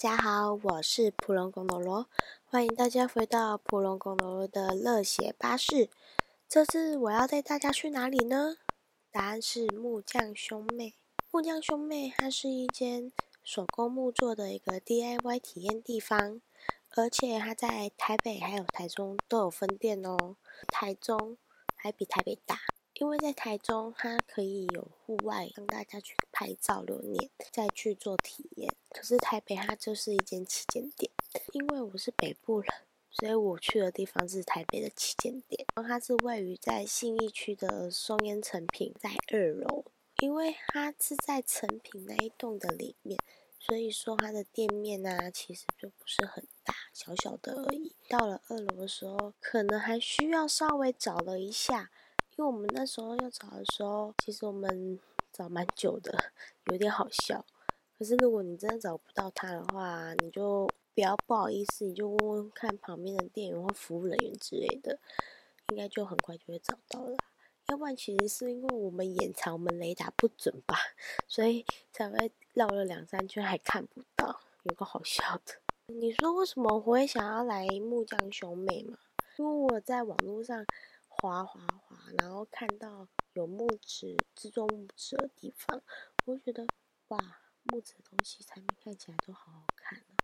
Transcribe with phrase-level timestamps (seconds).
[0.00, 2.06] 大家好，我是普隆公罗罗，
[2.44, 5.90] 欢迎大家回到普隆公罗罗的热血巴士。
[6.48, 8.58] 这次我要带大家去哪里呢？
[9.10, 10.94] 答案是木匠兄妹。
[11.32, 13.10] 木匠兄妹它是一间
[13.42, 16.40] 手工木做的一个 DIY 体验地方，
[16.94, 20.36] 而且它在台北还有台中都有分店哦。
[20.68, 21.36] 台中
[21.74, 22.60] 还比台北大。
[22.94, 28.74] 因为在台中，它可以有户外让大家去拍照留念，再去做体验。
[28.98, 31.08] 可是台北它就是一间旗舰店，
[31.52, 32.68] 因为我是北部人，
[33.12, 35.64] 所以我去的地方是台北的旗舰店。
[35.76, 39.84] 然后它是位于在信义区的松烟成品，在二楼。
[40.16, 43.16] 因为它是在成品那一栋的里面，
[43.60, 47.94] 所以说它的店面啊，其实就不是很大，小小的而已。
[48.08, 51.92] 到了二楼的时候，可能还需要稍微找了一下。
[52.34, 54.98] 因为我们那时候要找的时候，其实我们
[55.32, 56.32] 找蛮久的，
[56.72, 57.46] 有点好笑。
[57.98, 64.98] 可是如果你真的找不到他的话，你就不要不好意思，你就问问看旁边的店员或服务人员之类的，
[65.70, 67.16] 应该就很快就会找到了。
[67.66, 70.76] 要不然其实是因为我们眼长，我们雷达不准吧，
[71.26, 75.54] 所以才会绕了两三圈还看不到，有个好笑的。
[75.88, 78.98] 你说为什么我会想要来木匠兄妹嘛？
[79.36, 80.64] 因为我在网络上。
[81.20, 85.82] 滑滑滑，然后看到有木质制作木质的地方，
[86.26, 86.64] 我觉得
[87.08, 87.18] 哇，
[87.68, 90.16] 木质的东西产品看起来都好好看哦，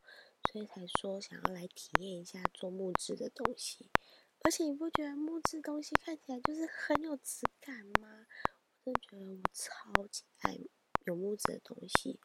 [0.50, 3.90] 所以才说想要来体验一下做木质的东西。
[4.42, 8.26] 而且你不觉得木质东西看起来就是很有质感吗？
[8.84, 10.58] 我真的觉得我超级爱
[11.06, 12.20] 有木质的东西。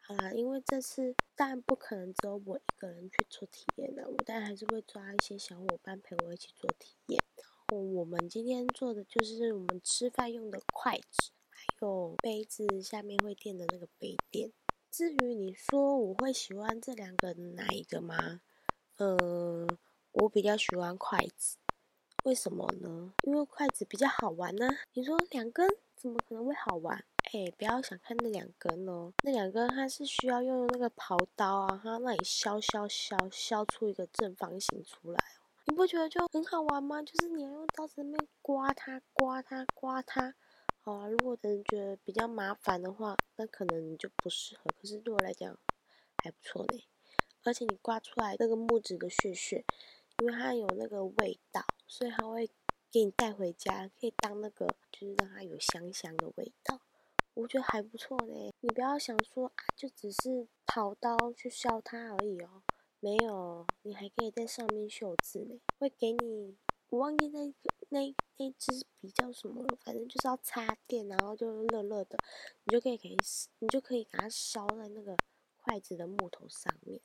[0.00, 7.22] 好啦，因为这次当然不可能只有我一个人去做体验的，我当然还是会抓一些小伙伴陪我一起做体验。
[7.70, 11.32] 我们今天做的就是我们吃饭用的筷子，
[11.80, 14.52] 有杯子下面会垫的那个杯垫。
[14.90, 18.40] 至于你说我会喜欢这两个哪一个吗？
[18.96, 19.68] 嗯，
[20.12, 21.56] 我比较喜欢筷子。
[22.24, 23.14] 为什么呢？
[23.22, 24.68] 因为筷子比较好玩呢。
[24.94, 27.04] 你说两根怎么可能会好玩？
[27.32, 35.18] 哎，不要想看那两根哦，那两根它是需要用那个刨刀啊，它那里削削削削出一个正方形出来。
[35.66, 37.02] 你不觉得就很好玩吗？
[37.02, 40.34] 就是你要用刀子那边刮它、刮它、刮它。
[40.88, 44.70] 好啊，如果有人觉得比较麻烦的话，那可能你就不适合。
[44.80, 45.54] 可是对我来讲
[46.16, 46.82] 还不错呢。
[47.44, 49.66] 而且你刮出来那个木质的屑屑，
[50.20, 52.48] 因为它有那个味道，所以它会
[52.90, 56.80] 给你带回家，可以当那个，就是让它有香香的味道。
[57.34, 58.50] 我觉得还不错呢。
[58.60, 62.62] 你不要想说啊，就只是刨刀去削它而已哦。
[62.98, 65.60] 没有，你还可以在上面绣字呢。
[65.78, 66.56] 会给你，
[66.90, 67.52] 我忘记那
[67.90, 72.16] 那那支笔叫什么了，反正就是要插电，然后就热热的，
[72.64, 73.16] 你就可以可以，
[73.58, 75.16] 你就可以把它烧在那个
[75.56, 77.00] 筷子的木头上面，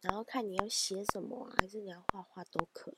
[0.00, 2.96] 然后看你要写什么，还是你要画画都可以。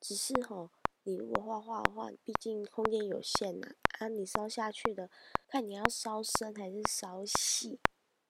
[0.00, 0.70] 只是吼，
[1.04, 5.08] 你如果画画的话，毕竟空间有限呐，啊，你烧下去的，
[5.46, 7.78] 看你要烧深还是烧细，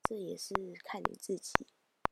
[0.03, 0.53] 这也是
[0.85, 1.67] 看你自己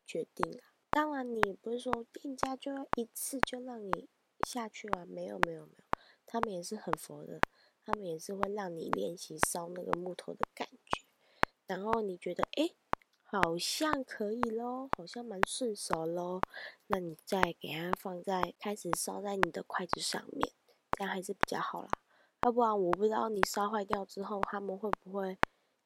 [0.07, 0.73] 决定啊。
[0.91, 4.09] 当然，你不是说店家就要一次就让你
[4.47, 5.85] 下去玩，没有没有没有，
[6.27, 7.41] 他们也是很佛的，
[7.85, 11.03] 他们也是会让你练习烧那个木头的感觉，
[11.67, 12.71] 然后你觉得哎，
[13.23, 16.41] 好像可以咯，好像蛮顺手咯，
[16.89, 20.53] 那你再给它放在开始烧在你的筷子上面，
[20.93, 21.89] 这样还是比较好啦。
[22.43, 25.39] 要不然我不知道你烧坏掉之后，他们会不会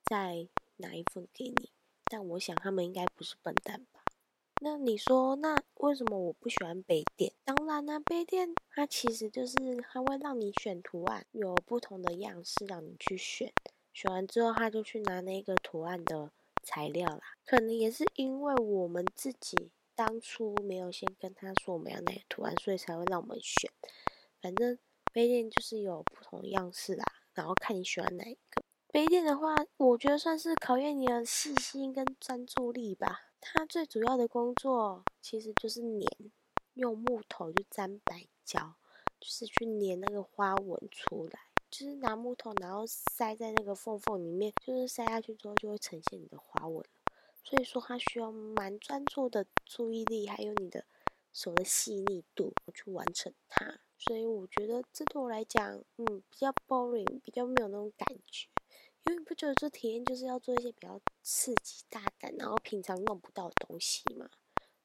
[0.04, 1.70] 再拿一份给你？
[2.06, 3.86] 但我想他们应该不是笨蛋。
[4.60, 7.32] 那你说，那为什么我不喜欢杯垫？
[7.44, 9.54] 当然啦，杯垫它其实就是
[9.92, 13.52] 它会让你选图案，有不同的样式让你去选。
[13.92, 16.30] 选完之后，他就去拿那个图案的
[16.62, 17.20] 材料啦。
[17.44, 23.70] 可能也是因为我们自己当初没有先跟他说我们要哪个图案，所以才会让我们选。
[24.40, 24.78] 反正
[25.12, 28.62] 杯垫就是有不同样式啦，然后看你喜欢哪一个。
[28.88, 33.25] 杯垫的话，我觉得算是考验你的细心跟专注力吧。
[33.40, 36.30] 它最主要的工作其实就是粘，
[36.74, 38.74] 用木头就粘白胶，
[39.20, 41.40] 就是去粘那个花纹出来。
[41.68, 46.84] 就是拿木头，然后塞在那个缝缝里面，就是塞下去之后就会呈现你的花纹
[47.42, 50.84] 所以说它需要蛮专注的注意力，还有你的
[51.32, 53.80] 手的细腻度去完成它。
[53.98, 58.48] 所以我觉得这对我来讲，嗯，比较 boring，比较没有那种感觉。
[59.06, 64.28] 因为不觉得做体验就是要做一些比较刺激、大胆，然后平常弄不到的东西嘛？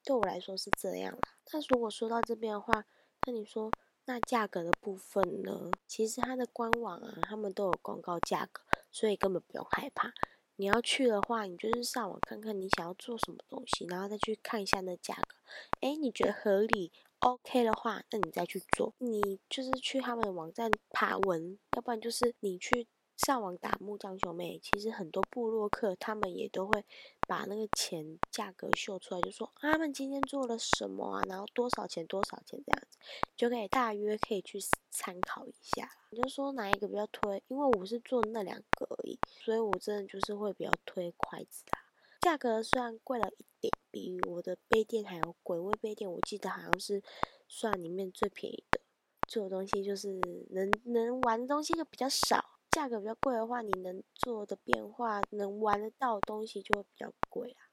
[0.04, 1.20] 对我来说是这样啦。
[1.52, 2.84] 那如果说到这边的话，
[3.26, 3.70] 那你说
[4.04, 5.70] 那价格的部分呢？
[5.88, 10.12] 其实它的官网啊，他们都有广告价格，所以根本不用害怕。
[10.54, 15.36] 你要去的话，你就是上网看看你想要做什么东西，然后再去看一下那价格。
[15.80, 18.94] 诶，你觉得合理，OK 的话，那你再去做。
[18.98, 22.86] 你就是去他们的网站爬文，要不然就是你去。
[23.26, 26.84] 上网打木匠兄妹，其实很多部落客他们也都会
[27.28, 32.98] 把那个钱价格秀出来，就说他们今天做了什么啊，然后多少钱多少钱这样子，
[33.36, 34.58] 就可以大约可以去
[34.90, 35.88] 参考一下。
[36.10, 37.42] 你就说哪一个比较推？
[37.48, 41.78] 因为我是做那两个而已，所以我真的就是会比较推筷子啦。
[42.22, 47.02] 价格虽然贵了一点，比我的杯垫还要贵，因为杯垫我记得好像是
[47.48, 48.80] 算里面最便宜的，
[49.26, 50.12] 做的东西就是
[50.50, 52.51] 能能玩的东西就比较少。
[52.72, 57.68] 价格比较贵的话，你能做的变化、能玩得到的东西就会比较贵啊。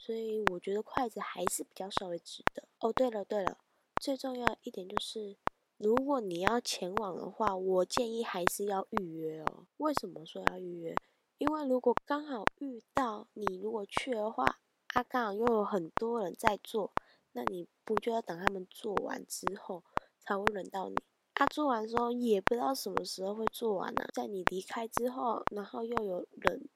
[0.00, 2.62] 所以我觉得筷子还是比较稍微值得。
[2.78, 3.58] 哦，对了对了，
[4.00, 5.36] 最重要一点就是，
[5.78, 9.66] 如果你要前往的话，我建议还是要预约哦。
[9.78, 10.94] 为什么说要预约？
[11.38, 14.60] 因为如果刚好遇到你如果去的话，
[14.94, 16.92] 啊刚又有很多人在做，
[17.32, 19.82] 那你不就要等他们做完之后
[20.20, 20.96] 才会轮到你？
[21.38, 26.66] 他做完之后也不知道什么时候会做完呢，在你离开之后，然后又有人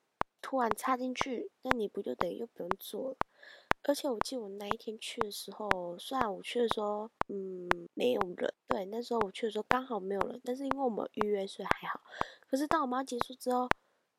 [0.43, 3.17] 突然插进去，那你不就等于又不用做了？
[3.85, 12.03] 而且我记得我那一天去的时候，虽然我去的时候，嗯，没有人，对，那时候我去的时候刚好没有人，但是因为我们预约，所以还好。
[12.47, 13.67] 可是当我们要结束之后，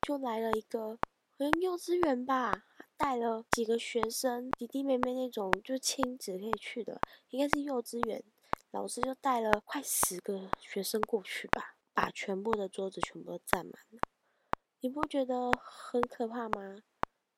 [0.04, 0.98] 就来了一个
[1.30, 2.64] 好像幼稚园吧，
[2.96, 7.00] 带了几个学生，弟弟妹妹那种，就亲子可以去的，
[7.30, 8.24] 应该是幼稚园。
[8.72, 14.00] 老师就带了快十个学生过去吧，把全部的桌子全部都占满了。
[14.80, 16.82] 你不觉得很可怕吗？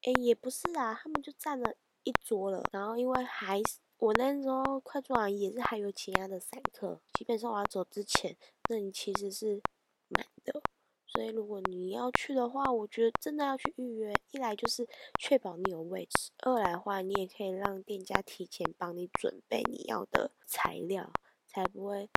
[0.03, 2.63] 哎，也不是啊，他们就占了一桌了。
[2.71, 3.61] 然后因为还
[3.99, 7.01] 我那时候快做完，也是还有其他的散客。
[7.13, 8.37] 基本上我要走之前，
[8.69, 9.61] 那你其实是
[10.09, 10.63] 满的。
[11.07, 14.15] 所以如果你要去的话，我觉得真的要去预约。
[14.31, 14.89] 一来就是
[15.19, 21.13] 确保你有位置，二来的话你也可以让店家提前帮你准备你要的材料。
[21.55, 22.11] 才不会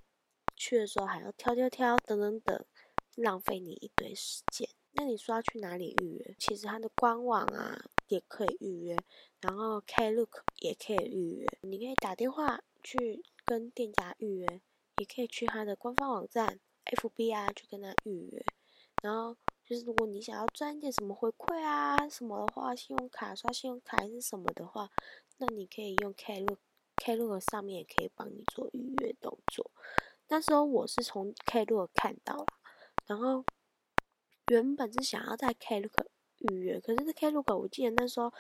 [0.56, 2.66] 去的时候还要挑挑挑等等等，
[3.16, 4.68] 浪费你一堆时间。
[4.94, 6.36] 那你说要去哪里预约？
[6.40, 8.98] 其实它的官网啊也可以预约，
[9.40, 11.48] 然后 Klook 也可以预约。
[11.62, 14.62] 你可以打电话去跟店家预约，
[14.98, 18.44] 也可以去他的官方网站 FB 啊去跟他预约。
[19.04, 24.90] 然后就是如果你想要赚点什么回馈啊什么的话，信用卡刷信用卡还是什么的话，
[25.38, 26.58] 那你可以用 Klook。
[26.98, 29.72] Klook 上面也可以帮你做预约动作。
[30.28, 32.46] 那时候我是从 Klook 看到了，
[33.06, 33.46] 然后
[34.48, 36.08] 原本是想要在 Klook
[36.40, 38.34] 预约，可是 Klook 我记得那时候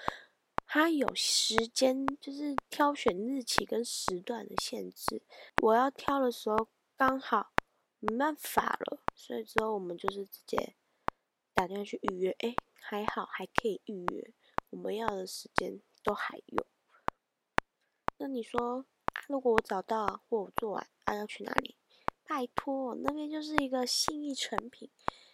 [0.65, 5.21] 它有时间，就是挑选日期跟时段的限制。
[5.63, 6.68] 我要挑的时候
[6.98, 7.54] 刚好
[8.00, 10.75] 没办法了，所以之后我们就是直接
[11.54, 12.36] 打电话去预约。
[12.39, 14.33] 哎，还好还可以预约，
[14.71, 16.67] 我们要的时间都还有。
[18.19, 18.84] 那你说，
[19.28, 21.75] 如果我找到或我做完，啊要去哪里？
[22.25, 24.90] 拜托，那边就是一个信义成品、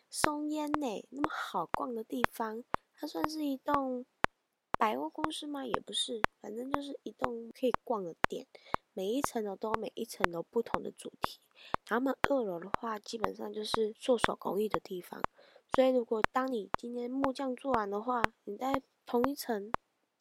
[0.10, 2.62] 松烟呢，那么好逛的地方，
[2.94, 4.06] 它算是一栋
[4.78, 5.66] 百货公司吗？
[5.66, 8.48] 也不是，反正就是一栋可以逛的店，
[8.94, 11.40] 每一层楼都每一层楼不同的主题。
[11.86, 15.22] 他们二楼的话，基本上就是做手工艺的地方，
[15.74, 19.72] 所以如果当你今天木匠做完的话，你在同一层。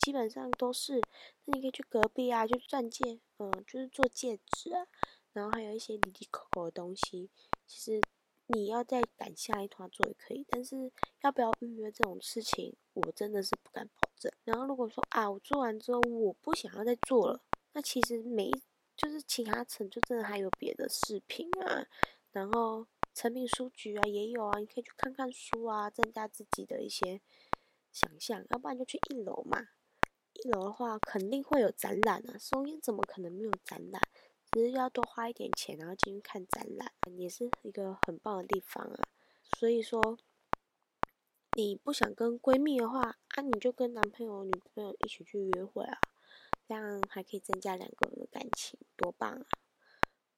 [0.03, 1.01] 基本上都是，
[1.45, 4.87] 那你可以去隔壁啊，就钻戒，嗯，就是做戒指啊，
[5.33, 7.31] 然后还有一些滴滴口口的东西。
[7.69, 8.01] 其实
[8.49, 10.91] 你要再赶下一团做也可以，但是
[11.23, 14.31] 要不要预约这种事情，我真的是不敢保证。
[14.45, 17.41] 然后如果说啊，我做完之后我不想要再做了，
[17.73, 18.51] 那其实每
[18.97, 21.87] 就是其他层就真的还有别的饰品啊，
[22.33, 27.21] 然后成品书局啊也有啊，你可以去看看书啊，增加自己的一些
[27.93, 29.69] 想象，要不然就去一楼嘛。
[30.43, 34.03] 一楼的话肯定会有展览啊，松烟怎么可能没有展览？
[34.51, 39.01] 只是要多花一点钱，然后进去看展览，也是一个很棒的地方啊。
[39.43, 40.19] 所以说，
[41.57, 45.99] 你不想跟闺蜜的话，啊，你就跟男朋友、女朋友一起去约会啊，
[46.69, 49.47] 这样还可以增加两个人的感情，多棒啊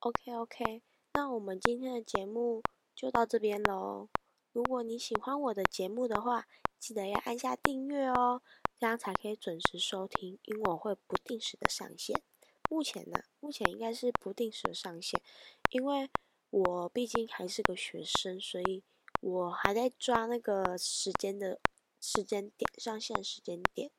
[0.00, 0.82] ！OK OK，
[1.14, 2.62] 那我们今天的节目
[2.94, 4.08] 就到这边喽。
[4.52, 6.46] 如果你喜欢我的节目的话，
[6.78, 8.42] 记得要按下订阅哦。
[8.85, 12.21] 这样才可以准时收听，因为我会不定时的上线。
[12.69, 15.23] 目前呢，目前应该是不定时上线，
[15.71, 16.11] 因为
[16.50, 18.83] 我毕竟还是个学生，所以
[19.23, 21.59] 我还在抓那个时间的
[21.99, 23.91] 时间点，上线时间点。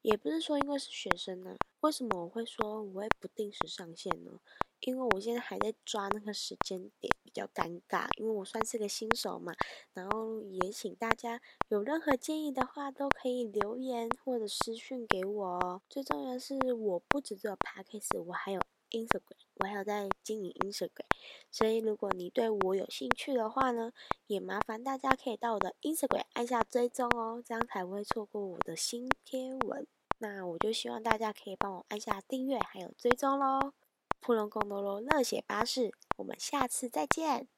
[0.00, 4.38] 也不是说因为是学生呢，为什么我会说我会不定时上线呢？
[4.78, 9.54] 因为我现在还在抓那个时间点，比较尴尬，因为我算是个新手嘛。
[9.94, 15.80] 然后也请大家有任何建议的话，都可以留言或者私讯给我哦。
[15.88, 18.60] 最重要的是，我不只做 Podcast，我还有
[18.90, 21.06] Instagram，我还有在经营 Instagram。
[21.50, 23.92] 所以如果你对我有兴趣的话呢，
[24.26, 29.86] 也麻烦大家可以到我的 Instagram 按下追踪哦，这样才不会错过我的新贴文。
[30.18, 33.72] 那我就希望大家可以帮我按下订阅还有追踪喽。
[34.20, 37.48] 布隆贡多罗热血巴士，我们下次再见，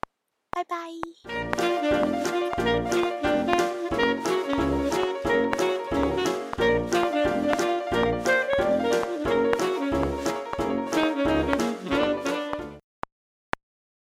[0.50, 0.88] 拜拜。